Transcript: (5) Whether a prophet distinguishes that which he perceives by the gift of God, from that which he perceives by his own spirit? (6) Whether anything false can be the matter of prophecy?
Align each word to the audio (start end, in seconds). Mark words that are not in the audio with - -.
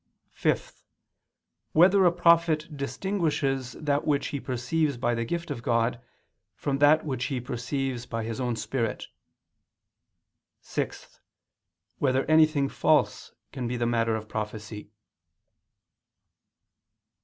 (5) 0.31 0.81
Whether 1.73 2.05
a 2.05 2.11
prophet 2.11 2.75
distinguishes 2.75 3.73
that 3.73 4.03
which 4.03 4.29
he 4.29 4.39
perceives 4.39 4.97
by 4.97 5.13
the 5.13 5.23
gift 5.25 5.51
of 5.51 5.61
God, 5.61 6.01
from 6.55 6.79
that 6.79 7.05
which 7.05 7.25
he 7.25 7.39
perceives 7.39 8.07
by 8.07 8.23
his 8.23 8.39
own 8.41 8.55
spirit? 8.55 9.05
(6) 10.61 11.19
Whether 11.99 12.25
anything 12.25 12.67
false 12.67 13.33
can 13.51 13.67
be 13.67 13.77
the 13.77 13.85
matter 13.85 14.15
of 14.15 14.27
prophecy? 14.27 14.89